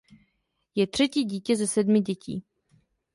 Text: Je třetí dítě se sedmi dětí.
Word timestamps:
Je 0.75 0.87
třetí 0.87 1.23
dítě 1.23 1.57
se 1.57 1.67
sedmi 1.67 2.01
dětí. 2.01 2.43